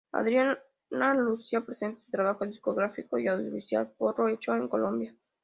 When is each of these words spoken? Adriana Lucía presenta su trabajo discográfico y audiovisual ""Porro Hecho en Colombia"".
Adriana 0.13 0.57
Lucía 1.13 1.61
presenta 1.61 2.01
su 2.05 2.09
trabajo 2.09 2.43
discográfico 2.47 3.19
y 3.19 3.27
audiovisual 3.27 3.91
""Porro 3.99 4.29
Hecho 4.29 4.55
en 4.55 4.67
Colombia"". 4.67 5.13